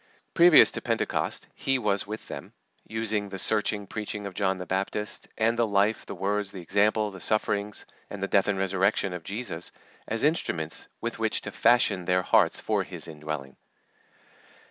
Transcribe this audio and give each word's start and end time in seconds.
Previous 0.33 0.71
to 0.71 0.81
Pentecost 0.81 1.47
He 1.53 1.77
was 1.77 2.07
with 2.07 2.27
them, 2.27 2.53
using 2.87 3.29
the 3.29 3.37
searching 3.37 3.85
preaching 3.85 4.25
of 4.25 4.33
John 4.33 4.57
the 4.57 4.65
Baptist, 4.65 5.27
and 5.37 5.59
the 5.59 5.67
life, 5.67 6.07
the 6.07 6.15
words, 6.15 6.51
the 6.51 6.59
example, 6.63 7.11
the 7.11 7.19
sufferings, 7.19 7.85
and 8.09 8.23
the 8.23 8.27
death 8.27 8.47
and 8.47 8.57
resurrection 8.57 9.13
of 9.13 9.21
Jesus 9.23 9.71
as 10.07 10.23
instruments 10.23 10.87
with 11.01 11.19
which 11.19 11.41
to 11.41 11.51
fashion 11.51 12.05
their 12.05 12.23
hearts 12.23 12.59
for 12.59 12.81
His 12.83 13.07
indwelling. 13.07 13.57